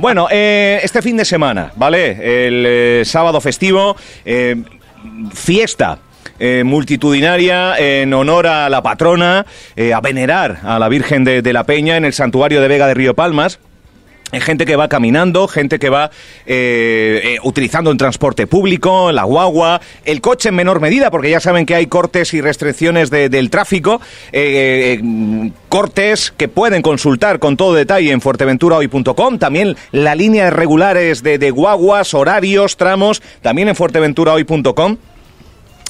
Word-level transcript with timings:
Bueno, 0.00 0.28
eh, 0.30 0.80
este 0.82 1.02
fin 1.02 1.16
de 1.16 1.24
semana, 1.24 1.72
¿vale? 1.76 2.46
El 2.46 2.64
eh, 2.66 3.02
sábado 3.04 3.40
festivo, 3.40 3.96
eh, 4.24 4.56
fiesta. 5.32 5.98
eh, 6.38 6.64
multitudinaria 6.64 7.78
en 7.78 8.12
honor 8.12 8.46
a 8.46 8.68
la 8.68 8.82
patrona, 8.82 9.46
a 9.94 10.00
venerar 10.02 10.58
a 10.64 10.78
la 10.78 10.88
Virgen 10.90 11.24
de 11.24 11.52
la 11.52 11.64
Peña 11.64 11.96
en 11.96 12.04
el 12.04 12.12
santuario 12.12 12.60
de 12.60 12.68
Vega 12.68 12.86
de 12.86 12.94
Río 12.94 13.14
Palmas. 13.14 13.58
Gente 14.32 14.66
que 14.66 14.74
va 14.74 14.88
caminando, 14.88 15.46
gente 15.46 15.78
que 15.78 15.88
va 15.88 16.10
eh, 16.46 17.20
eh, 17.24 17.38
utilizando 17.44 17.90
el 17.92 17.96
transporte 17.96 18.46
público, 18.48 19.12
la 19.12 19.22
guagua, 19.22 19.80
el 20.04 20.20
coche 20.20 20.48
en 20.48 20.56
menor 20.56 20.80
medida, 20.80 21.10
porque 21.12 21.30
ya 21.30 21.38
saben 21.40 21.64
que 21.64 21.76
hay 21.76 21.86
cortes 21.86 22.34
y 22.34 22.40
restricciones 22.40 23.08
de- 23.10 23.28
del 23.28 23.50
tráfico, 23.50 24.00
eh, 24.32 25.00
cortes 25.68 26.32
que 26.36 26.48
pueden 26.48 26.82
consultar 26.82 27.38
con 27.38 27.56
todo 27.56 27.74
detalle 27.74 28.10
en 28.10 28.20
fuerteventurahoy.com, 28.20 29.38
también 29.38 29.76
la 29.92 30.14
línea 30.16 30.46
de 30.46 30.50
regulares 30.50 31.22
de, 31.22 31.38
de 31.38 31.50
guaguas, 31.52 32.12
horarios, 32.12 32.76
tramos, 32.76 33.22
también 33.42 33.68
en 33.68 33.76
fuerteventurahoy.com. 33.76 34.96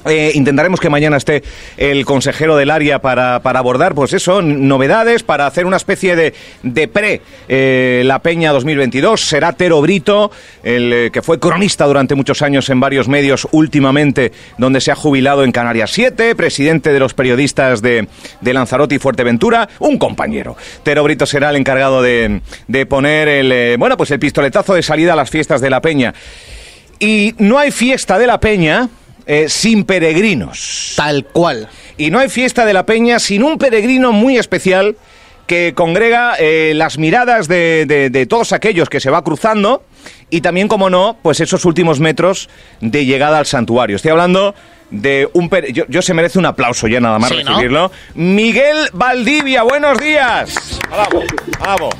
Eh, 0.06 0.32
intentaremos 0.34 0.78
que 0.78 0.88
mañana 0.88 1.16
esté 1.16 1.42
el 1.76 2.04
consejero 2.04 2.56
del 2.56 2.70
área 2.70 3.00
para, 3.00 3.40
para 3.40 3.58
abordar, 3.58 3.94
pues 3.94 4.12
eso, 4.12 4.40
novedades, 4.40 5.22
para 5.22 5.46
hacer 5.46 5.66
una 5.66 5.76
especie 5.76 6.14
de, 6.14 6.32
de 6.62 6.88
pre 6.88 7.22
eh, 7.48 8.02
La 8.04 8.20
Peña 8.20 8.52
2022. 8.52 9.20
Será 9.20 9.52
Tero 9.52 9.80
Brito, 9.80 10.30
el 10.62 10.92
eh, 10.92 11.10
que 11.12 11.22
fue 11.22 11.40
cronista 11.40 11.86
durante 11.86 12.14
muchos 12.14 12.42
años 12.42 12.68
en 12.70 12.78
varios 12.78 13.08
medios, 13.08 13.48
últimamente 13.50 14.32
donde 14.58 14.80
se 14.80 14.92
ha 14.92 14.94
jubilado 14.94 15.42
en 15.42 15.50
Canarias 15.50 15.90
7, 15.92 16.36
presidente 16.36 16.92
de 16.92 17.00
los 17.00 17.14
periodistas 17.14 17.82
de, 17.82 18.06
de 18.40 18.54
Lanzarote 18.54 18.94
y 18.94 18.98
Fuerteventura, 18.98 19.68
un 19.80 19.98
compañero. 19.98 20.56
Tero 20.84 21.02
Brito 21.02 21.26
será 21.26 21.50
el 21.50 21.56
encargado 21.56 22.00
de, 22.00 22.42
de 22.68 22.86
poner 22.86 23.28
el, 23.28 23.76
bueno, 23.78 23.96
pues 23.96 24.10
el 24.12 24.20
pistoletazo 24.20 24.74
de 24.74 24.82
salida 24.82 25.14
a 25.14 25.16
las 25.16 25.30
fiestas 25.30 25.60
de 25.60 25.70
La 25.70 25.80
Peña. 25.80 26.14
Y 26.98 27.34
no 27.38 27.58
hay 27.58 27.72
fiesta 27.72 28.18
de 28.18 28.26
La 28.26 28.40
Peña 28.40 28.88
eh, 29.26 29.48
sin 29.48 29.84
peregrinos. 29.84 30.94
Tal 30.96 31.24
cual. 31.24 31.68
Y 31.96 32.10
no 32.10 32.18
hay 32.18 32.28
fiesta 32.28 32.64
de 32.64 32.72
la 32.72 32.86
Peña 32.86 33.18
sin 33.18 33.42
un 33.42 33.58
peregrino 33.58 34.12
muy 34.12 34.36
especial 34.38 34.96
que 35.46 35.74
congrega 35.76 36.34
eh, 36.38 36.72
las 36.74 36.98
miradas 36.98 37.46
de, 37.46 37.84
de- 37.86 38.10
de 38.10 38.26
todos 38.26 38.52
aquellos 38.52 38.88
que 38.88 38.98
se 39.00 39.10
va 39.10 39.22
cruzando 39.22 39.84
y 40.28 40.40
también, 40.40 40.66
como 40.66 40.90
no, 40.90 41.16
pues 41.22 41.38
esos 41.40 41.64
últimos 41.64 42.00
metros 42.00 42.48
de 42.80 43.04
llegada 43.04 43.38
al 43.38 43.46
santuario. 43.46 43.94
Estoy 43.96 44.10
hablando 44.10 44.54
de 44.90 45.28
un... 45.34 45.48
Yo, 45.72 45.84
yo 45.88 46.02
se 46.02 46.14
merece 46.14 46.38
un 46.40 46.46
aplauso 46.46 46.88
ya 46.88 46.98
nada 47.00 47.18
más 47.20 47.30
Sí, 47.30 47.42
¿no? 47.44 47.50
recibirlo. 47.50 47.92
Miguel 48.14 48.76
Valdivia, 48.92 49.62
buenos 49.62 49.98
días. 49.98 50.80
Vamos, 50.90 51.24
vamos. 51.60 51.94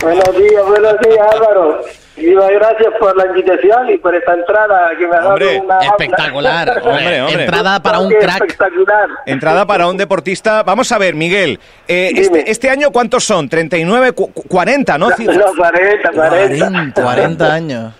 Buenos 0.00 0.36
días, 0.36 0.62
buenos 0.66 0.94
días 1.00 1.26
Álvaro. 1.32 1.80
Gracias 2.16 2.92
por 3.00 3.16
la 3.16 3.26
invitación 3.26 3.90
y 3.90 3.98
por 3.98 4.14
esta 4.14 4.34
entrada 4.34 4.90
que 4.96 5.06
me 5.06 5.16
ha 5.16 5.18
dado 5.18 5.30
Hombre, 5.30 5.60
una 5.60 5.78
Espectacular. 5.80 6.68
Hombre, 6.84 7.22
hombre. 7.22 7.44
Entrada 7.44 7.82
para 7.82 7.98
un 7.98 8.10
crack. 8.10 8.42
Espectacular. 8.42 9.08
Entrada 9.26 9.66
para 9.66 9.86
un 9.88 9.96
deportista. 9.96 10.62
Vamos 10.62 10.90
a 10.92 10.98
ver, 10.98 11.14
Miguel. 11.14 11.58
eh, 11.88 12.12
este, 12.14 12.50
este 12.50 12.70
año, 12.70 12.90
¿cuántos 12.92 13.24
son? 13.24 13.48
39, 13.48 14.12
cu- 14.12 14.32
cu- 14.32 14.44
40, 14.48 14.96
¿no? 14.98 15.08
No, 15.10 15.14
40, 15.56 16.10
40. 16.12 17.02
40 17.02 17.52
años. 17.52 17.92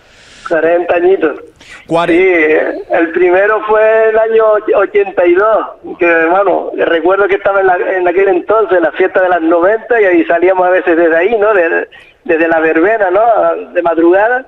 40 0.47 0.95
añitos. 0.95 1.39
Cuare- 1.87 2.13
Sí, 2.13 2.85
el 2.91 3.11
primero 3.11 3.61
fue 3.67 4.09
el 4.09 4.17
año 4.17 4.43
82, 4.75 5.65
que 5.99 6.25
bueno, 6.25 6.71
recuerdo 6.77 7.27
que 7.27 7.35
estaba 7.35 7.61
en, 7.61 7.67
la- 7.67 7.77
en 7.97 8.07
aquel 8.07 8.27
entonces, 8.29 8.79
la 8.79 8.91
fiesta 8.93 9.21
de 9.21 9.29
las 9.29 9.41
90, 9.41 10.01
y 10.01 10.05
ahí 10.05 10.25
salíamos 10.25 10.67
a 10.67 10.69
veces 10.69 10.95
desde 10.95 11.15
ahí, 11.17 11.35
¿no? 11.37 11.53
De- 11.53 11.87
desde 12.25 12.47
la 12.49 12.59
verbena, 12.59 13.09
¿no? 13.11 13.71
De 13.73 13.81
madrugada, 13.81 14.45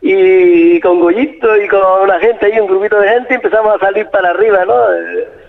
y 0.00 0.80
con 0.80 1.00
Goyito 1.00 1.56
y 1.56 1.68
con 1.68 1.80
una 2.02 2.18
gente 2.20 2.46
ahí, 2.46 2.58
un 2.60 2.66
grupito 2.68 2.98
de 3.00 3.08
gente, 3.08 3.34
empezamos 3.34 3.74
a 3.76 3.78
salir 3.78 4.06
para 4.06 4.30
arriba, 4.30 4.64
¿no? 4.64 4.74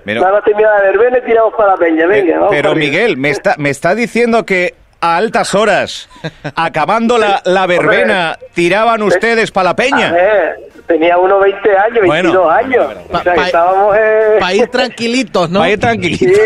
Pero- 0.04 0.22
Nada 0.22 0.34
más 0.34 0.44
terminaba 0.44 0.78
la 0.80 0.84
verbena 0.84 1.18
y 1.20 1.22
tiramos 1.22 1.54
para 1.56 1.72
la 1.72 1.78
peña, 1.78 2.06
venga, 2.08 2.34
Eh, 2.34 2.38
vamos 2.38 2.50
Pero. 2.52 2.76
Miguel, 2.76 3.18
me 3.18 3.30
está, 3.30 3.56
me 3.58 3.70
está 3.70 3.94
diciendo 3.94 4.46
que 4.46 4.74
a 5.02 5.18
altas 5.18 5.54
horas, 5.56 6.10
acabando 6.56 7.18
la, 7.18 7.42
la 7.46 7.66
verbena, 7.68 8.38
tiraban 8.54 9.02
ustedes 9.04 9.52
para 9.52 9.70
la 9.70 9.76
peña. 9.76 10.12
ver, 10.12 10.56
tenía 10.88 11.18
unos 11.18 11.42
20 11.42 11.78
años, 11.78 12.00
22 12.02 12.34
Bueno. 12.34 12.50
años. 12.50 12.86
Pa- 13.12 13.20
o 13.20 13.24
sea, 13.24 13.34
que 13.34 13.40
pa- 13.40 13.46
estábamos 13.46 13.98
en... 13.98 14.40
Para 14.40 14.54
ir 14.54 14.68
tranquilitos, 14.70 15.50
¿no? 15.50 15.60
Vaya 15.60 15.76
Sí, 15.76 15.80
tranquilito. 15.82 16.40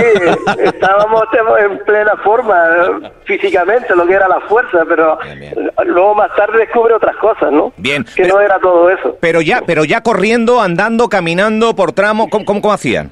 estábamos 0.63 1.23
en 1.59 1.78
plena 1.85 2.13
forma 2.23 2.56
eh, 3.03 3.12
físicamente, 3.25 3.95
lo 3.95 4.06
que 4.06 4.13
era 4.13 4.28
la 4.28 4.39
fuerza, 4.41 4.79
pero 4.88 5.18
Bien, 5.23 5.39
bien. 5.39 5.72
luego 5.85 6.16
más 6.16 6.35
tarde 6.35 6.59
descubre 6.59 6.94
otras 6.94 7.16
cosas, 7.18 7.51
¿no? 7.51 7.72
Bien. 7.78 8.06
Que 8.16 8.23
no 8.28 8.39
era 8.39 8.59
todo 8.59 8.89
eso. 8.89 9.18
Pero 9.19 9.41
ya, 9.41 9.62
pero 9.66 9.83
ya 9.85 10.01
corriendo, 10.01 10.59
andando, 10.62 11.07
caminando 11.09 11.75
por 11.75 11.91
tramo, 11.94 12.29
¿cómo, 12.29 12.45
cómo, 12.45 12.62
cómo 12.62 12.73
hacían? 12.73 13.12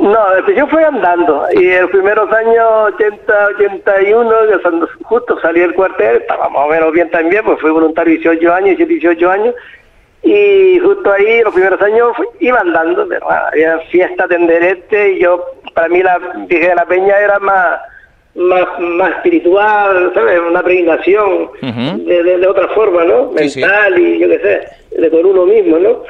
No, 0.00 0.48
yo 0.54 0.66
fui 0.68 0.82
andando 0.82 1.44
y 1.54 1.70
en 1.70 1.82
los 1.82 1.90
primeros 1.90 2.30
años 2.32 2.64
80, 2.94 3.46
81, 3.56 4.30
yo 4.50 4.62
cuando 4.62 4.88
justo 5.02 5.38
salí 5.40 5.60
del 5.60 5.74
cuartel, 5.74 6.18
estaba 6.18 6.48
más 6.48 6.66
o 6.66 6.68
menos 6.68 6.92
bien 6.92 7.10
también, 7.10 7.44
pues 7.44 7.60
fui 7.60 7.70
voluntario 7.70 8.12
18 8.14 8.54
años, 8.54 8.70
hice 8.74 8.86
18 8.86 9.30
años, 9.30 9.54
y 10.22 10.78
justo 10.80 11.12
ahí, 11.12 11.42
los 11.42 11.52
primeros 11.52 11.80
años, 11.82 12.16
fui- 12.16 12.26
iba 12.40 12.60
andando, 12.60 13.06
pero 13.08 13.26
bueno, 13.26 13.40
había 13.50 13.78
fiesta, 13.90 14.28
tenderete, 14.28 15.12
y 15.14 15.20
yo, 15.20 15.44
para 15.74 15.88
mí 15.88 16.02
la 16.02 16.18
Virgen 16.18 16.68
de 16.70 16.74
la 16.74 16.84
Peña 16.86 17.18
era 17.18 17.38
más, 17.40 17.80
más, 18.36 18.66
más 18.78 19.10
espiritual, 19.16 20.12
¿sabes? 20.14 20.38
Una 20.40 20.62
peregrinación 20.62 21.50
de, 22.06 22.22
de- 22.22 22.38
de 22.38 22.46
otra 22.46 22.68
forma, 22.68 23.04
¿no? 23.04 23.32
Sí, 23.36 23.48
sí. 23.48 23.60
Mental 23.60 23.98
y 23.98 24.18
yo 24.20 24.28
qué 24.28 24.38
sé, 24.90 25.00
de 25.00 25.10
con 25.10 25.24
uno 25.26 25.44
mismo, 25.46 25.78
¿no? 25.78 26.02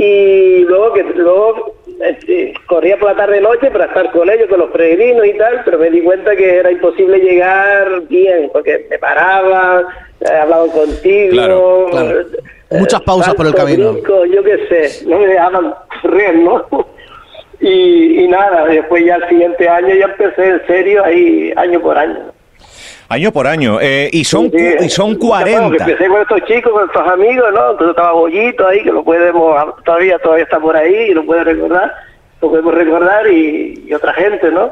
Y 0.00 0.58
luego 0.60 0.92
que 0.94 1.02
luego 1.16 1.74
este, 2.06 2.54
corría 2.66 2.96
por 2.98 3.10
la 3.10 3.16
tarde 3.16 3.40
noche 3.40 3.68
para 3.72 3.86
estar 3.86 4.10
con 4.12 4.30
ellos 4.30 4.48
con 4.48 4.60
los 4.60 4.70
peregrinos 4.70 5.26
y 5.26 5.36
tal 5.36 5.62
pero 5.64 5.76
me 5.78 5.90
di 5.90 6.00
cuenta 6.02 6.36
que 6.36 6.58
era 6.58 6.70
imposible 6.70 7.18
llegar 7.18 8.02
bien 8.08 8.48
porque 8.52 8.86
me 8.88 8.98
paraban 8.98 9.84
eh, 10.20 10.28
hablaban 10.40 10.70
contigo 10.70 11.32
Claro, 11.32 11.86
claro. 11.90 12.20
eh, 12.20 12.26
Muchas 12.78 13.00
pausas 13.00 13.34
por 13.34 13.46
el 13.46 13.54
camino. 13.54 13.96
yo 14.30 14.42
qué 14.44 14.58
sé 14.68 15.06
no 15.08 15.18
me 15.18 15.26
dejaban 15.26 15.74
correr 16.00 16.34
no 16.36 16.64
y, 17.60 18.20
y 18.24 18.28
nada 18.28 18.66
después 18.66 19.04
ya 19.04 19.16
el 19.16 19.28
siguiente 19.28 19.68
año 19.68 19.92
ya 19.96 20.04
empecé 20.04 20.48
en 20.48 20.66
serio 20.68 21.04
ahí 21.04 21.52
año 21.56 21.80
por 21.80 21.98
año 21.98 22.32
Año 23.10 23.32
por 23.32 23.46
año. 23.46 23.78
eh, 23.80 24.10
y 24.12 24.24
son, 24.24 24.50
Sí, 24.50 24.74
y 24.80 24.88
son 24.90 25.16
Bueno, 25.18 25.44
que 25.44 25.52
40. 25.52 25.84
empecé 25.84 26.08
con 26.08 26.20
estos 26.20 26.44
chicos, 26.44 26.72
con 26.72 26.84
estos 26.86 27.08
amigos, 27.08 27.46
¿no? 27.54 27.70
Entonces 27.70 27.90
estaba 27.90 28.12
Bollito 28.12 28.66
ahí, 28.66 28.82
que 28.82 28.92
lo 28.92 29.02
podemos, 29.02 29.82
todavía 29.84 30.18
todavía 30.18 30.44
está 30.44 30.58
por 30.60 30.76
ahí 30.76 30.94
y 31.10 31.14
lo 31.14 31.24
puede 31.24 31.44
recordar, 31.44 31.92
lo 32.42 32.50
podemos 32.50 32.74
recordar 32.74 33.26
y, 33.28 33.84
y 33.86 33.94
otra 33.94 34.12
gente, 34.12 34.50
¿no? 34.50 34.70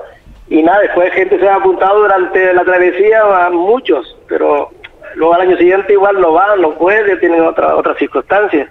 Y 0.48 0.62
nada, 0.62 0.80
después 0.80 1.12
gente 1.12 1.38
se 1.41 1.48
ha 1.48 1.56
apuntado 1.56 2.00
durante 2.00 2.52
la 2.52 2.62
travesía, 2.64 3.46
a 3.46 3.50
muchos, 3.50 4.16
pero 4.28 4.70
luego 5.16 5.34
al 5.34 5.41
año 5.41 5.56
siguiente 5.56 5.94
igual 5.94 6.20
no 6.20 6.32
van, 6.34 6.60
no 6.60 6.72
puede, 6.75 7.16
tienen 7.16 7.41
otra, 7.41 7.75
otras 7.75 7.96
circunstancias. 7.98 8.69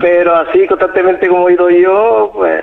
Pero 0.00 0.34
así 0.34 0.66
constantemente 0.66 1.28
como 1.28 1.48
he 1.48 1.52
ido 1.52 1.68
yo, 1.70 2.30
pues 2.34 2.62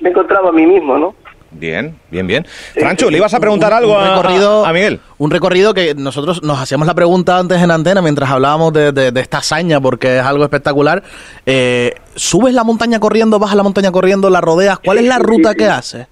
me 0.00 0.08
he 0.08 0.12
encontrado 0.12 0.48
a 0.48 0.52
mí 0.52 0.64
mismo, 0.64 0.96
¿no? 0.96 1.14
Bien, 1.50 1.98
bien, 2.10 2.26
bien. 2.26 2.46
Francho, 2.74 3.10
¿le 3.10 3.16
ibas 3.16 3.32
a 3.32 3.40
preguntar 3.40 3.72
algo 3.72 3.96
un 3.96 4.04
a, 4.04 4.16
recorrido, 4.16 4.66
a- 4.66 4.68
a 4.68 4.72
Miguel? 4.72 5.00
Un 5.16 5.30
recorrido 5.30 5.72
que 5.72 5.94
nosotros 5.94 6.42
nos 6.42 6.60
hacíamos 6.60 6.86
la 6.86 6.94
pregunta 6.94 7.38
antes 7.38 7.62
en 7.62 7.70
antena 7.70 8.02
mientras 8.02 8.30
hablábamos 8.30 8.72
de, 8.74 8.92
de- 8.92 9.12
de 9.12 9.20
esta 9.20 9.38
hazaña 9.38 9.80
porque 9.80 10.18
es 10.18 10.22
algo 10.24 10.44
espectacular. 10.44 11.02
Eh, 11.46 11.94
¿Subes 12.14 12.52
la 12.52 12.64
montaña 12.64 13.00
corriendo, 13.00 13.38
bajas 13.38 13.56
la 13.56 13.62
montaña 13.62 13.90
corriendo, 13.90 14.28
la 14.28 14.40
rodeas? 14.42 14.78
¿Cuál 14.78 14.98
es 14.98 15.04
la 15.04 15.16
Sí, 15.16 15.22
ruta 15.22 15.50
sí, 15.52 15.56
que 15.56 15.64
sí. 15.64 15.70
haces? 15.70 16.06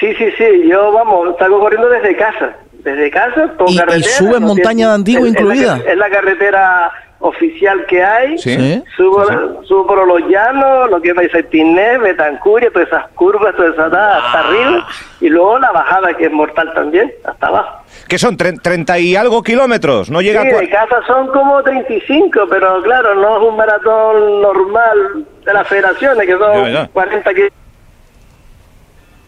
Sí, 0.00 0.08
sí, 0.18 0.24
sí, 0.36 0.44
yo 0.68 0.92
vamos, 0.92 1.28
salgo 1.38 1.60
corriendo 1.60 1.88
desde 1.88 2.16
casa, 2.16 2.56
desde 2.84 3.10
casa, 3.10 3.52
por 3.56 3.70
¿Y- 3.70 3.74
y 3.74 3.78
carretera. 3.78 4.16
subes 4.18 4.40
no 4.40 4.46
montaña 4.48 4.88
de 4.88 4.94
Antigua 4.94 5.28
es- 5.28 5.28
es 5.28 5.32
la 5.34 5.40
incluida? 5.40 5.80
Es 5.90 5.96
la, 5.96 6.10
carretera 6.10 6.90
oficial 7.20 7.84
que 7.86 8.04
hay. 8.04 8.36
Sí. 8.38 8.54
¿Sí? 8.56 8.84
Subo, 8.96 9.24
subo 9.64 9.86
por 9.86 10.06
los 10.06 10.28
llanos, 10.28 10.90
lo 10.90 11.00
que 11.00 11.08
es 11.10 11.14
Maizaitiné, 11.16 11.98
Betancuria, 11.98 12.70
todas 12.70 12.88
esas 12.88 13.08
curvas, 13.14 13.54
todas 13.56 13.72
esas 13.74 13.92
Ah. 13.92 14.18
hasta 14.24 14.40
arriba, 14.40 14.86
y 15.20 15.28
luego 15.28 15.58
la 15.58 15.72
bajada 15.72 16.14
que 16.14 16.26
es 16.26 16.32
mortal 16.32 16.72
también, 16.74 17.12
hasta 17.24 17.46
abajo. 17.46 17.82
Que 18.08 18.18
son 18.18 18.36
tre- 18.36 18.60
30 18.60 18.98
y 18.98 19.16
algo 19.16 19.42
kilómetros. 19.42 20.10
No 20.10 20.20
llega 20.20 20.42
Sí, 20.42 20.48
a 20.50 20.58
de 20.58 20.68
casa 20.70 20.96
son 21.06 21.28
como 21.28 21.62
35, 21.62 22.40
pero 22.48 22.82
claro, 22.82 23.14
no 23.14 23.38
es 23.38 23.48
un 23.48 23.56
maratón 23.56 24.42
normal 24.42 25.24
de 25.44 25.52
las 25.52 25.66
federaciones, 25.66 26.26
que 26.26 26.32
son 26.38 26.64
Ya, 26.66 26.68
ya. 26.70 26.88
40 26.92 27.30
kilómetros. 27.34 27.60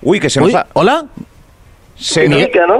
Uy, 0.02 0.20
que 0.20 0.30
se 0.30 0.40
Uy, 0.40 0.52
nos 0.52 0.62
ha... 0.62 0.66
¿Hola? 0.74 1.04
Se. 1.98 2.26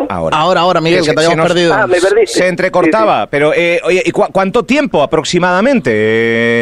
Ahora. 0.08 0.36
Ahora, 0.36 0.60
ahora, 0.60 0.80
Miguel, 0.80 1.00
que 1.00 1.12
te 1.12 1.20
se 1.20 1.26
habíamos 1.26 1.36
nos- 1.36 1.48
perdido. 1.48 1.74
Ah, 1.74 1.86
me 1.86 2.00
perdiste. 2.00 2.26
Se 2.38 2.46
entrecortaba, 2.48 3.22
Sí, 3.24 3.28
pero 3.30 3.52
eh, 3.54 3.80
oye, 3.84 4.02
¿y 4.06 4.10
cua- 4.12 4.28
cuánto 4.32 4.64
tiempo 4.64 5.02
aproximadamente 5.02 5.90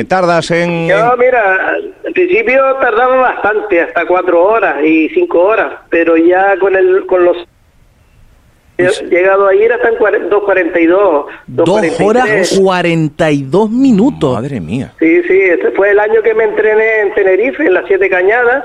eh, 0.00 0.04
tardas 0.08 0.50
en...? 0.50 0.88
Yo, 0.88 0.96
en- 1.12 1.18
mira, 1.18 1.70
al 2.06 2.12
principio 2.14 2.62
tardaba 2.80 3.16
bastante, 3.16 3.82
hasta 3.82 4.06
cuatro 4.06 4.42
horas 4.44 4.76
y 4.84 5.08
cinco 5.10 5.40
horas, 5.42 5.72
pero 5.90 6.16
ya 6.16 6.58
con 6.58 6.74
el 6.74 7.04
con 7.06 7.24
los 7.24 7.36
He 8.78 8.88
llegado 9.08 9.46
a 9.48 9.54
ir 9.54 9.72
hasta 9.72 9.88
en 9.88 9.94
2.42. 9.94 11.24
Dos 11.46 12.00
horas 12.00 12.58
42 12.60 13.70
minutos. 13.70 14.34
Madre 14.34 14.60
mía. 14.60 14.92
Sí, 14.98 15.22
sí, 15.22 15.40
este 15.40 15.70
fue 15.70 15.92
el 15.92 15.98
año 15.98 16.20
que 16.22 16.34
me 16.34 16.44
entrené 16.44 17.00
en 17.00 17.14
Tenerife, 17.14 17.64
en 17.64 17.72
las 17.72 17.86
Siete 17.86 18.10
Cañadas, 18.10 18.64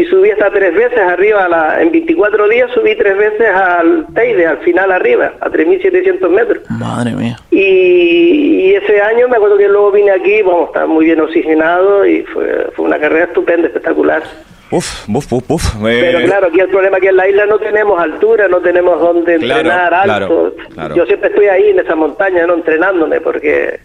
y 0.00 0.04
subí 0.06 0.30
hasta 0.30 0.50
tres 0.50 0.74
veces 0.74 0.98
arriba, 0.98 1.44
a 1.44 1.48
la, 1.48 1.82
en 1.82 1.90
24 1.90 2.48
días 2.48 2.70
subí 2.72 2.94
tres 2.96 3.16
veces 3.16 3.48
al 3.48 4.06
Teide, 4.14 4.46
al 4.46 4.58
final 4.58 4.92
arriba, 4.92 5.32
a 5.40 5.48
3.700 5.50 6.28
metros. 6.28 6.62
Madre 6.70 7.12
mía. 7.12 7.36
Y, 7.50 8.70
y 8.70 8.74
ese 8.74 9.00
año 9.00 9.28
me 9.28 9.36
acuerdo 9.36 9.56
que 9.58 9.68
luego 9.68 9.90
vine 9.92 10.10
aquí, 10.12 10.42
vamos, 10.42 10.68
estaba 10.68 10.86
muy 10.86 11.04
bien 11.06 11.20
oxigenado 11.20 12.06
y 12.06 12.22
fue, 12.22 12.68
fue 12.76 12.84
una 12.84 12.98
carrera 12.98 13.24
estupenda, 13.24 13.66
espectacular. 13.68 14.22
Uf, 14.70 15.08
uf, 15.08 15.32
uf, 15.32 15.50
uf. 15.50 15.74
Eh, 15.86 15.98
Pero 16.12 16.26
claro, 16.26 16.48
aquí 16.48 16.60
el 16.60 16.68
problema 16.68 16.98
es 16.98 17.02
que 17.02 17.08
en 17.08 17.16
la 17.16 17.28
isla 17.28 17.46
no 17.46 17.58
tenemos 17.58 17.98
altura, 17.98 18.48
no 18.48 18.58
tenemos 18.60 19.00
donde 19.00 19.36
Claro, 19.38 19.60
entrenar 19.60 19.94
alto. 19.94 20.06
claro, 20.06 20.52
claro. 20.74 20.94
Yo 20.94 21.06
siempre 21.06 21.30
estoy 21.30 21.46
ahí 21.46 21.70
en 21.70 21.78
esa 21.78 21.94
montaña, 21.94 22.46
no 22.46 22.54
entrenándome, 22.54 23.20
porque 23.22 23.80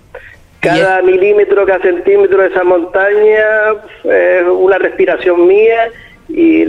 cada 0.69 1.01
milímetro, 1.01 1.65
cada 1.65 1.79
centímetro 1.81 2.41
de 2.41 2.47
esa 2.49 2.63
montaña 2.63 3.43
es 4.03 4.43
una 4.47 4.77
respiración 4.77 5.47
mía 5.47 5.89
y 6.29 6.63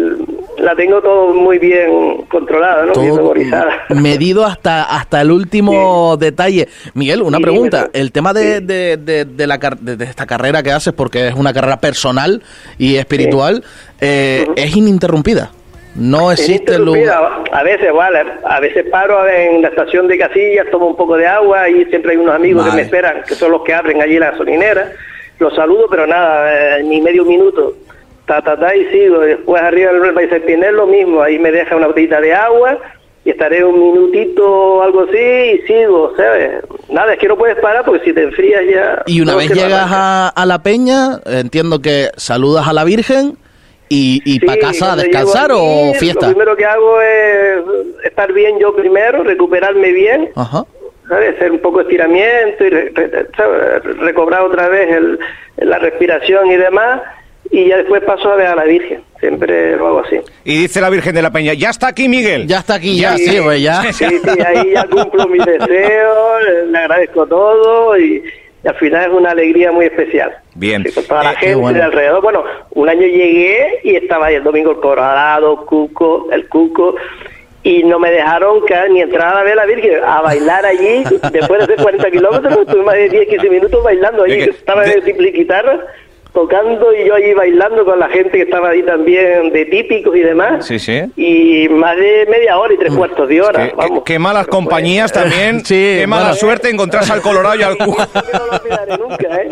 la 0.59 0.75
tengo 0.77 1.01
todo 1.01 1.33
muy 1.33 1.59
bien 1.59 2.23
controlada, 2.29 2.87
¿no? 2.87 2.93
bien 3.01 3.09
Todo 3.09 3.17
memorizada. 3.23 3.71
medido 3.91 4.45
hasta 4.45 4.83
hasta 4.85 5.21
el 5.21 5.31
último 5.31 6.17
detalle. 6.19 6.69
Miguel, 6.95 7.23
una 7.23 7.39
pregunta. 7.39 7.89
El 7.93 8.11
tema 8.13 8.33
de, 8.33 8.61
de, 8.61 8.97
de- 8.97 9.25
de 9.25 9.47
la, 9.47 9.59
de 9.59 10.05
esta 10.05 10.27
carrera 10.27 10.63
que 10.63 10.73
haces, 10.73 10.93
porque 10.93 11.29
es 11.29 11.35
una 11.35 11.53
carrera 11.53 11.79
personal 11.81 12.43
y 12.79 12.97
espiritual, 12.97 13.63
eh, 14.01 14.47
es 14.57 14.77
ininterrumpida. 14.77 15.51
No 15.95 16.33
existe 16.33 16.79
lugar. 16.79 17.45
A 17.53 17.63
veces, 17.63 17.93
vale, 17.93 18.25
a 18.45 18.61
veces 18.61 18.85
paro 18.91 19.27
en 19.29 19.63
la 19.63 19.69
estación 19.69 20.09
de 20.09 20.19
Casillas, 20.19 20.67
tomo 20.71 20.89
un 20.89 20.97
poco 20.97 21.17
de 21.17 21.27
agua 21.27 21.69
y 21.69 21.85
siempre 21.87 22.13
hay 22.13 22.17
unos 22.17 22.35
amigos 22.35 22.67
que 22.69 22.77
me 22.77 22.83
esperan, 22.83 23.23
que 23.27 23.35
son 23.35 23.53
los 23.53 23.63
que 23.63 23.75
abren 23.75 24.03
allí 24.03 24.19
la 24.19 24.33
gasolinera. 24.33 24.91
Los 25.39 25.55
saludo, 25.55 25.87
pero 25.89 26.07
nada, 26.07 26.79
eh, 26.79 26.83
ni 26.83 27.01
medio 27.01 27.25
minuto. 27.25 27.75
Ta, 28.27 28.41
ta, 28.43 28.57
ta, 28.57 28.75
y 28.75 28.87
sigo. 28.87 29.21
Después 29.21 29.63
arriba 29.63 29.93
del 29.93 30.15
País 30.15 30.31
Pinel 30.47 30.77
lo 30.77 30.87
mismo, 30.87 31.23
ahí 31.23 31.39
me 31.39 31.53
deja 31.53 31.77
una 31.77 31.89
botellita 31.89 32.21
de 32.21 32.35
agua 32.35 32.79
y 33.25 33.31
estaré 33.31 33.65
un 33.65 33.79
minutito 33.79 34.45
o 34.47 34.83
algo 34.83 35.03
así 35.03 35.17
y 35.17 35.67
sigo, 35.67 36.13
¿sabes? 36.17 36.63
Nada, 36.91 37.15
es 37.15 37.19
que 37.19 37.29
no 37.29 37.37
puedes 37.37 37.57
parar 37.57 37.85
porque 37.85 38.05
si 38.05 38.13
te 38.13 38.23
enfrías 38.23 38.63
ya... 38.71 39.03
Y 39.07 39.21
una 39.21 39.35
vez 39.35 39.51
llegas 39.51 39.89
a, 39.91 40.29
a 40.29 40.47
la 40.47 40.63
peña, 40.63 41.21
entiendo 41.27 41.81
que 41.81 42.11
saludas 42.17 42.69
a 42.69 42.73
la 42.73 42.85
Virgen 42.85 43.39
y, 43.89 44.23
y 44.25 44.33
Sí, 44.39 44.47
para 44.47 44.59
casa 44.61 44.93
a 44.93 44.97
descansar 44.97 45.51
o 45.53 45.93
fiesta. 45.95 46.27
Lo 46.29 46.33
primero 46.33 46.57
que 46.57 46.65
hago 46.65 47.01
es 47.01 47.59
estar 48.05 48.33
bien 48.33 48.59
yo 48.59 48.75
primero, 48.75 49.23
recuperarme 49.23 49.93
bien, 49.93 50.31
Ajá. 50.35 50.65
¿sabes? 51.09 51.37
Hacer 51.37 51.53
un 51.53 51.59
poco 51.61 51.79
de 51.79 51.85
estiramiento 51.85 52.65
y 52.65 52.71
re- 52.71 52.93
recobrar 54.01 54.43
otra 54.43 54.69
vez 54.69 54.91
el, 54.97 55.19
la 55.59 55.79
respiración 55.79 56.51
y 56.51 56.57
demás. 56.57 57.03
Y 57.51 57.69
ya 57.69 57.77
después 57.77 58.03
paso 58.03 58.33
a 58.33 58.37
ver 58.37 58.47
a 58.47 58.55
la 58.57 58.65
Virgen. 58.65 59.03
Siempre 59.21 59.77
lo 59.77 59.87
hago 59.89 60.01
así. 60.01 60.17
Y 60.45 60.57
dice 60.63 60.81
la 60.81 60.91
Virgen 60.91 61.15
de 61.15 61.23
la 61.23 61.31
Peña, 61.31 61.53
ya 61.53 61.71
está 61.71 61.89
aquí 61.89 62.09
Miguel. 62.09 62.47
Ya 62.47 62.61
está 62.61 62.75
aquí, 62.77 62.99
ya, 62.99 63.17
sí, 63.17 63.39
güey, 63.39 63.63
ya. 63.63 63.83
Sí, 63.93 64.05
sí, 64.09 64.41
ahí 64.45 64.73
ya 64.73 64.85
cumplo 64.89 65.27
mis 65.29 65.45
deseos, 65.45 66.43
le 66.71 66.79
agradezco 66.79 67.27
todo 67.27 67.97
y, 67.99 68.23
y 68.65 68.69
al 68.69 68.75
final 68.77 69.11
es 69.11 69.17
una 69.17 69.31
alegría 69.33 69.71
muy 69.73 69.87
especial. 69.87 70.35
Bien. 70.55 70.83
Sí, 70.85 70.93
con 70.95 71.05
toda 71.05 71.23
la 71.25 71.33
Eh, 71.33 71.37
gente 71.37 71.55
bueno. 71.57 71.79
de 71.79 71.85
alrededor. 71.85 72.23
Bueno, 72.23 72.45
un 72.71 72.89
año 72.89 73.03
llegué 73.03 73.81
y 73.85 73.97
estaba 73.97 74.27
ahí 74.27 74.37
el 74.37 74.45
domingo 74.45 74.71
el 74.73 74.79
Colorado, 74.81 75.67
Cuco, 75.67 76.29
el 76.33 76.49
Cuco, 76.49 76.95
y 77.63 77.83
no 77.85 77.99
me 77.99 78.11
dejaron 78.11 78.61
caer 78.67 78.91
ni 78.91 79.01
entrar 79.01 79.37
a 79.37 79.43
ver 79.43 79.53
a 79.55 79.57
la 79.57 79.67
Virgen, 79.67 80.01
a 80.05 80.21
bailar 80.23 80.65
allí. 80.67 81.03
Después 81.33 81.59
de 81.59 81.65
hacer 81.65 81.77
40 81.83 82.11
kilómetros, 82.11 82.59
estuve 82.59 82.83
más 82.83 82.95
de 82.95 83.09
10, 83.09 83.29
15 83.29 83.49
minutos 83.51 83.83
bailando 83.83 84.23
allí. 84.25 84.35
Es 84.35 84.45
que- 84.45 84.51
Estaba 84.51 84.83
de- 84.85 84.95
de 84.97 85.01
triple 85.03 85.31
guitarra 85.31 85.81
tocando 86.35 86.93
y 86.93 87.07
yo 87.07 87.15
allí 87.15 87.33
bailando 87.33 87.85
con 87.85 87.99
la 87.99 88.09
gente 88.09 88.33
que 88.33 88.43
estaba 88.43 88.71
ahí 88.71 88.83
también 88.83 89.51
de 89.53 89.65
típicos 89.67 90.15
y 90.17 90.21
demás. 90.21 90.67
Sí, 90.67 90.79
sí. 90.79 91.01
Y 91.17 91.69
más 91.71 91.97
de 91.97 92.27
media 92.29 92.59
hora 92.59 92.75
y 92.75 92.77
tres 92.77 92.93
cuartos 92.93 93.29
de 93.29 93.41
hora. 93.41 93.63
Qué, 93.65 93.71
qué- 93.71 93.77
vamos. 93.77 94.03
qué 94.05 94.19
malas 94.19 94.45
Pero 94.47 94.57
compañías 94.59 95.13
también. 95.13 95.61
Sí, 95.65 95.97
qué 96.01 96.07
mala 96.07 96.23
bueno. 96.25 96.37
suerte 96.37 96.69
encontrarse 96.69 97.13
al 97.13 97.23
Colorado 97.23 97.55
y 97.57 97.63
al. 97.63 97.79
Yo 97.79 97.87
no 97.87 98.47
lo 98.47 98.53
olvidaré 98.61 98.99
nunca, 98.99 99.37
¿eh? 99.43 99.49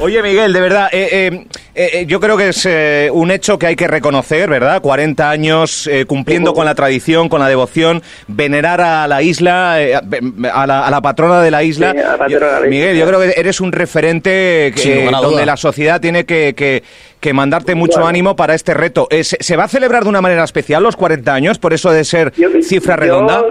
Oye, 0.00 0.22
Miguel, 0.22 0.52
de 0.52 0.60
verdad, 0.60 0.88
eh, 0.92 1.08
eh, 1.10 1.46
eh, 1.74 2.04
yo 2.06 2.20
creo 2.20 2.36
que 2.36 2.48
es 2.50 2.64
eh, 2.66 3.10
un 3.12 3.30
hecho 3.30 3.58
que 3.58 3.66
hay 3.66 3.76
que 3.76 3.86
reconocer, 3.88 4.48
¿verdad? 4.48 4.80
40 4.80 5.28
años 5.30 5.86
eh, 5.86 6.04
cumpliendo 6.06 6.54
con 6.54 6.64
la 6.66 6.74
tradición, 6.74 7.28
con 7.28 7.40
la 7.40 7.48
devoción, 7.48 8.02
venerar 8.28 8.80
a 8.80 9.06
la 9.08 9.22
isla, 9.22 9.82
eh, 9.82 9.94
a, 9.94 10.66
la, 10.66 10.86
a 10.86 10.90
la 10.90 11.00
patrona 11.00 11.42
de 11.42 11.50
la 11.50 11.62
isla. 11.62 11.92
Sí, 11.92 11.98
a 11.98 12.02
la 12.12 12.18
patrona 12.18 12.46
de 12.46 12.52
la 12.52 12.58
isla. 12.58 12.68
Miguel, 12.68 12.96
yo 12.98 13.06
creo 13.06 13.20
que 13.20 13.34
eres 13.36 13.60
un 13.60 13.72
referente 13.72 14.72
que- 14.74 15.10
donde 15.10 15.46
la 15.46 15.56
sociedad 15.56 16.00
tiene 16.00 16.24
que, 16.24 16.54
que- 16.56 16.82
que 17.20 17.32
mandarte 17.32 17.74
mucho 17.74 18.06
ánimo 18.06 18.36
para 18.36 18.54
este 18.54 18.74
reto. 18.74 19.08
Eh, 19.10 19.24
¿se, 19.24 19.38
se 19.40 19.56
va 19.56 19.64
a 19.64 19.68
celebrar 19.68 20.04
de 20.04 20.08
una 20.08 20.20
manera 20.20 20.44
especial 20.44 20.84
los 20.84 20.94
40 20.94 21.34
años, 21.34 21.58
por 21.58 21.72
eso 21.72 21.90
de 21.90 22.04
ser 22.04 22.32
Yo- 22.36 22.48
cifra 22.62 22.94
yo 22.94 23.00
redonda? 23.00 23.42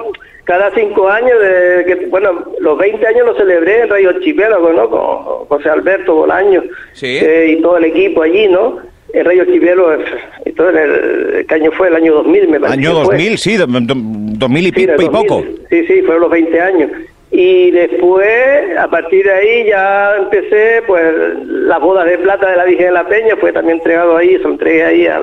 Cada 0.47 0.71
cinco 0.73 1.09
años, 1.09 1.38
de 1.39 1.83
que, 1.85 2.05
bueno, 2.07 2.44
los 2.59 2.77
20 2.77 3.05
años 3.05 3.27
los 3.27 3.38
celebré 3.38 3.81
en 3.81 3.89
Radio 3.89 4.09
Archipiélago, 4.09 4.71
¿no? 4.73 4.89
Con 4.89 5.45
José 5.47 5.69
Alberto 5.69 6.15
Bolaño 6.15 6.63
Sí. 6.94 7.17
eh, 7.21 7.55
y 7.57 7.61
todo 7.61 7.77
el 7.77 7.83
equipo 7.85 8.23
allí, 8.23 8.47
¿no? 8.47 8.79
En 9.13 9.25
Radio 9.25 9.41
Archipiélago, 9.44 9.94
eh, 9.94 10.05
y 10.45 10.51
todo 10.53 10.69
en 10.69 10.77
el, 10.77 11.45
¿qué 11.47 11.55
año 11.55 11.71
fue? 11.73 11.89
El 11.89 11.95
año 11.95 12.13
2000, 12.15 12.47
me 12.47 12.59
parece. 12.59 12.79
Año 12.79 12.89
que 12.99 13.05
fue. 13.05 13.15
2000, 13.17 13.38
sí, 13.38 13.57
do- 13.57 13.67
do- 13.67 13.94
2000 13.95 14.67
y, 14.67 14.71
Sí, 14.71 14.81
y 14.81 14.85
2000. 14.88 15.11
poco. 15.11 15.44
Sí, 15.69 15.85
sí, 15.85 16.01
fueron 16.01 16.21
los 16.21 16.31
20 16.31 16.59
años. 16.61 16.91
Y 17.29 17.71
después, 17.71 18.77
a 18.79 18.88
partir 18.88 19.25
de 19.25 19.33
ahí, 19.33 19.65
ya 19.67 20.15
empecé, 20.17 20.81
pues, 20.88 21.03
las 21.45 21.79
bodas 21.81 22.05
de 22.05 22.17
plata 22.19 22.50
de 22.50 22.55
la 22.55 22.63
Virgen 22.63 22.85
de 22.88 22.91
la 22.93 23.07
Peña, 23.07 23.35
fue 23.35 23.51
también 23.51 23.79
entregado 23.79 24.15
ahí, 24.15 24.38
se 24.38 24.43
lo 24.43 24.51
entregué 24.51 24.83
ahí 24.85 25.07
a, 25.07 25.19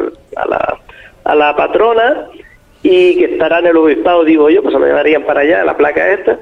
la, 0.46 0.78
a 1.24 1.34
la 1.34 1.56
patrona, 1.56 2.26
y 2.84 3.16
que 3.16 3.24
estará 3.24 3.60
en 3.60 3.66
el 3.66 3.76
obispado, 3.78 4.24
digo 4.24 4.50
yo, 4.50 4.62
pues 4.62 4.74
se 4.74 4.78
lo 4.78 4.86
llevarían 4.86 5.24
para 5.24 5.40
allá, 5.40 5.64
la 5.64 5.76
placa 5.76 6.12
esta. 6.12 6.38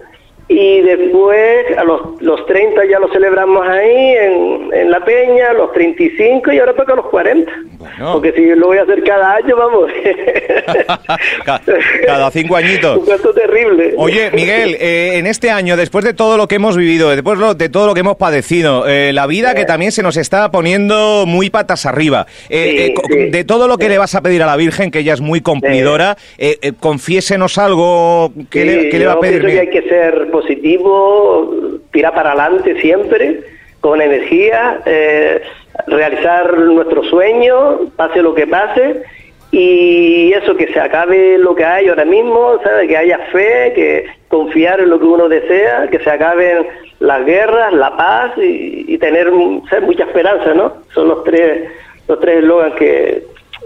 Y 0.54 0.80
después, 0.82 1.78
a 1.78 1.84
los, 1.84 2.20
los 2.20 2.44
30 2.46 2.84
ya 2.90 2.98
lo 2.98 3.10
celebramos 3.12 3.66
ahí, 3.66 4.14
en, 4.16 4.68
en 4.74 4.90
la 4.90 5.00
Peña, 5.04 5.52
los 5.54 5.72
35, 5.72 6.52
y 6.52 6.58
ahora 6.58 6.74
toca 6.74 6.94
los 6.94 7.06
40. 7.06 7.50
Bueno. 7.78 8.12
Porque 8.12 8.32
si 8.32 8.46
lo 8.54 8.66
voy 8.66 8.78
a 8.78 8.82
hacer 8.82 9.02
cada 9.02 9.34
año, 9.36 9.56
vamos. 9.56 9.90
Ca- 11.44 11.60
cada 12.06 12.30
cinco 12.30 12.56
añitos. 12.56 12.98
Un 13.02 13.06
gasto 13.06 13.32
terrible. 13.32 13.94
Oye, 13.96 14.30
Miguel, 14.32 14.76
eh, 14.78 15.12
en 15.18 15.26
este 15.26 15.50
año, 15.50 15.76
después 15.76 16.04
de 16.04 16.14
todo 16.14 16.36
lo 16.36 16.46
que 16.48 16.56
hemos 16.56 16.76
vivido, 16.76 17.10
después 17.10 17.38
de 17.56 17.68
todo 17.68 17.86
lo 17.86 17.94
que 17.94 18.00
hemos 18.00 18.16
padecido, 18.16 18.86
eh, 18.88 19.12
la 19.12 19.26
vida 19.26 19.54
que 19.54 19.64
también 19.64 19.92
se 19.92 20.02
nos 20.02 20.16
está 20.16 20.50
poniendo 20.50 21.24
muy 21.26 21.50
patas 21.50 21.86
arriba, 21.86 22.26
eh, 22.48 22.62
Sí, 22.62 22.78
eh, 22.78 22.94
sí. 23.24 23.30
de 23.30 23.44
todo 23.44 23.68
lo 23.68 23.78
que 23.78 23.88
le 23.88 23.98
vas 23.98 24.14
a 24.14 24.20
pedir 24.22 24.42
a 24.42 24.46
la 24.46 24.56
Virgen, 24.56 24.90
que 24.90 25.00
ella 25.00 25.14
es 25.14 25.20
muy 25.20 25.40
cumplidora, 25.40 26.16
eh, 26.38 26.72
confiésenos 26.78 27.58
algo, 27.58 28.32
¿qué, 28.50 28.64
le, 28.64 29.06
va 29.06 29.12
a 29.14 29.20
pedir? 29.20 29.44
que 29.44 29.60
hay 29.60 29.70
que 29.70 29.82
ser 29.88 30.28
positivo, 30.42 31.54
tirar 31.92 32.14
para 32.14 32.32
adelante 32.32 32.80
siempre, 32.80 33.40
con 33.80 34.00
energía, 34.00 34.80
eh, 34.86 35.42
realizar 35.86 36.58
nuestro 36.58 37.02
sueño, 37.04 37.80
pase 37.96 38.22
lo 38.22 38.34
que 38.34 38.46
pase, 38.46 39.02
y 39.50 40.32
eso, 40.32 40.56
que 40.56 40.72
se 40.72 40.80
acabe 40.80 41.36
lo 41.38 41.54
que 41.54 41.64
hay 41.64 41.88
ahora 41.88 42.04
mismo, 42.04 42.58
¿sabe? 42.62 42.88
que 42.88 42.96
haya 42.96 43.18
fe, 43.32 43.72
que 43.74 44.06
confiar 44.28 44.80
en 44.80 44.88
lo 44.88 44.98
que 44.98 45.04
uno 45.04 45.28
desea, 45.28 45.88
que 45.88 45.98
se 45.98 46.10
acaben 46.10 46.66
las 47.00 47.24
guerras, 47.26 47.72
la 47.74 47.96
paz 47.96 48.32
y, 48.38 48.86
y 48.88 48.98
tener 48.98 49.30
¿sabe? 49.68 49.82
mucha 49.82 50.04
esperanza, 50.04 50.54
¿no? 50.54 50.72
Son 50.94 51.08
los 51.08 51.22
tres 51.24 51.68
los 52.08 52.18
tres 52.20 52.38
eslogans 52.38 52.74
que, 52.76 53.22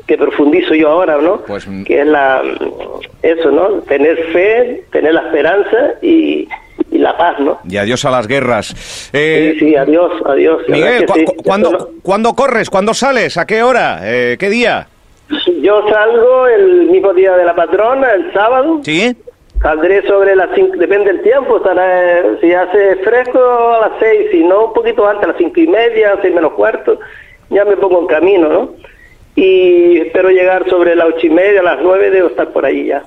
que 0.07 0.19
profundizo 0.19 0.75
yo 0.75 0.89
ahora, 0.89 1.19
¿no? 1.19 1.39
Pues, 1.47 1.67
mm. 1.67 1.85
que 1.85 2.01
es 2.01 2.07
la 2.07 2.43
eso, 3.23 3.51
¿no? 3.51 3.81
Tener 3.83 4.17
fe, 4.33 4.85
tener 4.93 5.15
la 5.15 5.23
esperanza 5.23 5.95
y, 6.03 6.49
y 6.97 6.99
la 6.99 7.17
paz, 7.17 7.39
¿no? 7.39 7.61
Y 7.69 7.77
adiós 7.77 8.05
a 8.05 8.11
las 8.11 8.27
guerras. 8.27 9.11
Eh, 9.13 9.55
sí, 9.59 9.67
sí, 9.71 9.77
adiós, 9.77 10.13
adiós. 10.27 10.63
Miguel, 10.69 11.07
¿cu- 11.07 11.15
que 11.15 11.25
cu- 11.25 11.33
sí. 11.37 11.43
¿cuándo, 11.45 11.91
cuándo 12.03 12.33
corres? 12.35 12.69
¿Cuándo 12.71 12.93
sales? 12.95 13.37
¿A 13.37 13.47
qué 13.47 13.63
hora? 13.63 14.01
Eh, 14.03 14.37
¿Qué 14.39 14.49
día? 14.51 14.89
Yo 15.63 15.83
salgo 15.89 16.47
el 16.47 16.87
mismo 16.87 17.13
día 17.13 17.37
de 17.37 17.45
la 17.45 17.55
patrona, 17.55 18.13
el 18.13 18.33
sábado. 18.33 18.81
¿Sí? 18.85 19.17
Saldré 19.63 20.07
sobre 20.07 20.37
las 20.37 20.51
5, 20.55 20.77
depende 20.77 21.13
del 21.13 21.23
tiempo, 21.23 21.57
estará, 21.57 22.21
eh, 22.21 22.39
si 22.41 22.53
hace 22.53 22.97
fresco 22.97 23.39
a 23.41 23.89
las 23.89 23.99
6, 23.99 24.29
si 24.31 24.45
no, 24.45 24.67
un 24.67 24.73
poquito 24.75 25.09
antes, 25.09 25.25
a 25.25 25.29
las 25.29 25.37
cinco 25.39 25.59
y 25.61 25.67
media, 25.67 26.15
seis 26.21 26.35
menos 26.35 26.53
cuarto, 26.53 27.01
ya 27.49 27.65
me 27.65 27.77
pongo 27.79 28.01
en 28.01 28.07
camino, 28.07 28.49
¿no? 28.51 28.71
Y 29.35 29.99
espero 29.99 30.29
llegar 30.31 30.69
sobre 30.69 30.95
las 30.95 31.09
ocho 31.09 31.27
y 31.27 31.31
media, 31.31 31.61
a 31.61 31.65
las 31.65 31.79
nueve, 31.83 32.11
debo 32.11 32.29
estar 32.29 32.49
por 32.51 32.65
ahí 32.67 32.87
ya. 32.87 33.03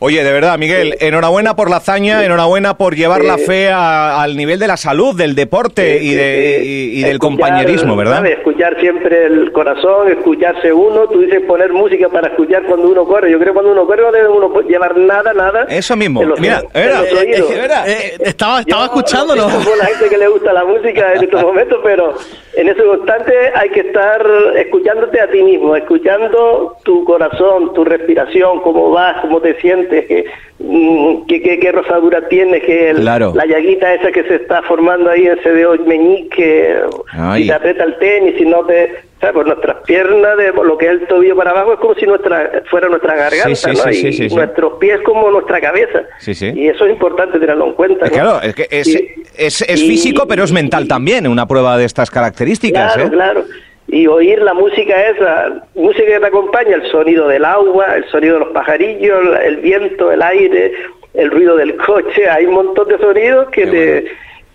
Oye, 0.00 0.22
de 0.22 0.30
verdad, 0.32 0.56
Miguel, 0.58 0.94
enhorabuena 1.00 1.56
por 1.56 1.70
la 1.70 1.76
hazaña, 1.76 2.24
enhorabuena 2.24 2.76
por 2.78 2.94
llevar 2.94 3.24
la 3.24 3.36
fe 3.36 3.68
a- 3.70 4.22
al 4.22 4.36
nivel 4.36 4.58
de 4.60 4.68
la 4.68 4.76
salud, 4.76 5.16
del 5.16 5.34
deporte 5.34 5.98
y, 6.02 6.14
de, 6.14 6.62
y- 6.64 7.00
y 7.00 7.02
del 7.02 7.18
compañerismo, 7.18 7.96
¿verdad? 7.96 8.16
¿sabes? 8.18 8.38
Escuchar 8.38 8.78
siempre 8.80 9.26
el 9.26 9.50
corazón, 9.50 10.08
escucharse 10.10 10.72
uno. 10.72 11.08
Tú 11.08 11.20
dices 11.20 11.40
poner 11.46 11.72
música 11.72 12.08
para 12.08 12.28
escuchar 12.28 12.62
cuando 12.66 12.88
uno 12.88 13.04
corre. 13.06 13.30
Yo 13.30 13.38
creo 13.38 13.48
que 13.52 13.54
cuando 13.54 13.72
uno 13.72 13.86
corre 13.86 14.02
no 14.02 14.12
debe 14.12 14.28
uno 14.28 14.60
llevar 14.68 14.96
nada, 14.96 15.32
nada. 15.34 15.66
Eso 15.68 15.96
mismo. 15.96 16.22
Mira, 16.38 16.62
en 16.74 16.82
era, 16.82 17.00
los 17.00 17.12
eh, 17.12 17.30
eh, 17.32 17.60
era. 17.64 17.88
Eh, 17.88 18.16
estaba 18.20 18.60
estaba 18.60 18.84
escuchándolo. 18.84 19.48
la 19.48 19.86
gente 19.86 20.08
que 20.08 20.18
le 20.18 20.28
gusta 20.28 20.52
la 20.52 20.64
música 20.64 21.12
en 21.14 21.24
estos 21.24 21.42
momentos, 21.42 21.78
pero 21.82 22.14
en 22.58 22.68
ese 22.68 22.82
instante 22.84 23.32
hay 23.54 23.68
que 23.70 23.80
estar 23.80 24.20
escuchándote 24.56 25.20
a 25.20 25.30
ti 25.30 25.40
mismo, 25.44 25.76
escuchando 25.76 26.76
tu 26.82 27.04
corazón, 27.04 27.72
tu 27.72 27.84
respiración, 27.84 28.60
cómo 28.62 28.90
vas, 28.90 29.20
cómo 29.20 29.40
te 29.40 29.54
sientes, 29.60 30.06
qué, 30.06 30.24
mm, 30.58 31.26
qué, 31.28 31.40
qué- 31.40 31.70
rosadura 31.70 32.26
tienes, 32.28 32.64
que 32.64 32.94
Claro. 32.96 33.32
la 33.36 33.46
llaguita 33.46 33.94
esa 33.94 34.10
que 34.10 34.24
se 34.24 34.34
está 34.36 34.62
formando 34.62 35.08
ahí, 35.08 35.28
ese 35.28 35.52
dedo 35.52 35.76
meñique, 35.86 36.74
Ay. 37.12 37.42
si 37.42 37.48
te 37.48 37.54
aprieta 37.54 37.84
el 37.84 37.96
tenis, 37.98 38.34
si 38.38 38.44
no 38.44 38.64
te... 38.64 39.06
¿sabes? 39.20 39.34
Pues 39.34 39.46
nuestras 39.46 39.76
piernas, 39.84 40.36
de 40.36 40.52
lo 40.52 40.78
que 40.78 40.86
es 40.86 40.92
el 40.92 41.06
tobillo 41.06 41.36
para 41.36 41.50
abajo, 41.50 41.74
es 41.74 41.80
como 41.80 41.94
si 41.94 42.06
nuestra 42.06 42.62
fuera 42.70 42.88
nuestra 42.88 43.16
garganta, 43.16 43.54
sí, 43.54 43.70
¿no? 43.70 43.92
sí, 43.92 44.24
y 44.26 44.34
nuestros 44.34 44.74
pies 44.74 45.00
como 45.04 45.30
nuestra 45.30 45.60
cabeza. 45.60 46.02
Y 46.26 46.68
eso 46.68 46.84
es 46.86 46.92
importante 46.92 47.38
tenerlo 47.38 47.66
en 47.66 47.72
cuenta. 47.74 48.06
¿no? 48.06 48.12
Claro, 48.12 48.40
es 48.42 48.54
que 48.54 48.66
es, 48.70 48.86
Y- 48.88 49.08
es, 49.36 49.62
es 49.62 49.82
y- 49.82 49.88
físico, 49.88 50.26
pero 50.28 50.44
es 50.44 50.52
mental 50.52 50.86
también, 50.86 51.26
una 51.26 51.46
prueba 51.46 51.76
de 51.76 51.84
estas 51.84 52.10
características. 52.10 52.94
Claro, 52.94 53.08
¿eh? 53.08 53.10
claro. 53.10 53.44
Y 53.90 54.06
oír 54.06 54.42
la 54.42 54.52
música 54.52 54.94
esa, 55.08 55.64
música 55.74 56.04
que 56.04 56.20
te 56.20 56.26
acompaña, 56.26 56.74
el 56.76 56.90
sonido 56.90 57.26
del 57.26 57.44
agua, 57.44 57.96
el 57.96 58.04
sonido 58.10 58.34
de 58.34 58.40
los 58.40 58.50
pajarillos, 58.50 59.18
el 59.42 59.56
viento, 59.56 60.12
el 60.12 60.20
aire, 60.20 60.72
el 61.14 61.30
ruido 61.30 61.56
del 61.56 61.74
coche, 61.76 62.28
hay 62.28 62.44
un 62.44 62.54
montón 62.54 62.86
de 62.88 62.98
sonidos 62.98 63.48
que 63.48 63.62
Qué 63.62 63.66
te, 63.70 64.04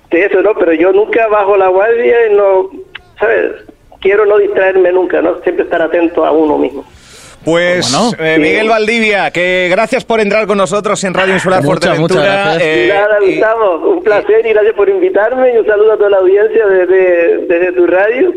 te 0.09 0.25
eso, 0.27 0.41
¿no? 0.43 0.53
Pero 0.53 0.73
yo 0.73 0.93
nunca 0.93 1.27
bajo 1.29 1.57
la 1.57 1.67
guardia 1.69 2.27
y 2.27 2.35
no, 2.35 2.69
¿sabes? 3.19 3.53
Quiero 4.03 4.25
no 4.27 4.37
distraerme 4.37 4.91
nunca, 4.91 5.21
¿no? 5.21 5.39
Siempre 5.41 5.63
estar 5.63 5.81
atento 5.81 6.23
a 6.25 6.31
uno 6.31 6.57
mismo. 6.59 6.85
Pues 7.43 7.91
Bueno, 7.91 8.11
eh. 8.19 8.37
Miguel 8.39 8.69
Valdivia, 8.69 9.31
que 9.31 9.67
gracias 9.71 10.05
por 10.05 10.19
entrar 10.21 10.45
con 10.47 10.57
nosotros 10.57 11.03
en 11.03 11.13
Radio 11.13 11.33
Insular 11.33 11.61
Muchas, 11.63 11.79
Fuerteventura. 11.97 12.21
muchas 12.21 12.43
gracias. 12.45 12.63
eh, 12.63 12.87
Nada, 12.93 13.17
Gustavo, 13.19 13.89
un 13.95 14.03
placer 14.03 14.45
y 14.45 14.49
gracias 14.49 14.73
por 14.75 14.87
invitarme 14.89 15.53
y 15.53 15.57
un 15.57 15.65
saludo 15.65 15.93
a 15.93 15.97
toda 15.97 16.09
la 16.11 16.17
audiencia 16.17 16.65
desde, 16.67 17.37
desde 17.47 17.71
tu 17.73 17.87
radio. 17.87 18.31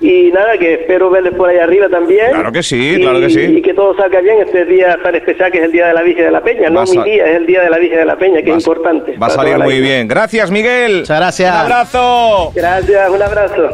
Y 0.00 0.32
nada, 0.32 0.58
que 0.58 0.74
espero 0.74 1.10
verles 1.10 1.32
por 1.34 1.48
ahí 1.48 1.58
arriba 1.58 1.88
también. 1.88 2.30
Claro 2.32 2.50
que 2.50 2.62
sí, 2.64 2.96
Y- 2.96 3.00
claro 3.00 3.20
que 3.20 3.30
sí. 3.30 3.40
Y 3.40 3.62
que 3.62 3.72
todo 3.74 3.96
salga 3.96 4.20
bien 4.20 4.38
este 4.40 4.64
día 4.64 4.98
tan 5.02 5.14
especial 5.14 5.50
que 5.52 5.58
es 5.58 5.64
el 5.64 5.70
Día 5.72 5.86
de 5.88 5.94
la 5.94 6.02
Virgen 6.02 6.24
de 6.24 6.30
la 6.32 6.40
Peña. 6.42 6.70
No 6.70 6.82
mi 6.84 7.02
día, 7.04 7.24
es 7.26 7.36
el 7.36 7.46
Día 7.46 7.62
de 7.62 7.70
la 7.70 7.78
Virgen 7.78 7.98
de 8.00 8.04
la 8.04 8.16
Peña, 8.16 8.42
que 8.42 8.50
es 8.50 8.56
importante. 8.56 9.16
Va 9.16 9.26
a 9.28 9.30
salir 9.30 9.58
muy 9.58 9.74
isla. 9.74 9.86
bien. 9.86 10.08
Gracias, 10.08 10.50
Miguel. 10.50 10.98
Muchas 11.00 11.18
gracias. 11.20 11.52
Un 11.54 11.60
abrazo. 11.72 12.52
Gracias, 12.54 13.10
un 13.10 13.22
abrazo. 13.22 13.70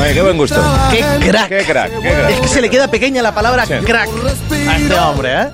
Oye, 0.00 0.12
qué 0.14 0.22
buen 0.22 0.36
gusto. 0.36 0.60
¡Qué 0.90 1.00
crack! 1.26 1.48
Qué 1.48 1.64
crack, 1.64 1.90
qué 1.90 2.10
crack. 2.12 2.30
Es 2.30 2.40
que 2.40 2.48
se 2.48 2.60
le 2.60 2.68
queda 2.70 2.88
pequeña 2.88 3.22
la 3.22 3.34
palabra 3.34 3.64
Sí. 3.66 3.74
crack 3.84 4.08
a 4.68 4.76
este 4.76 4.94
hombre, 4.98 5.42
¿eh? 5.42 5.48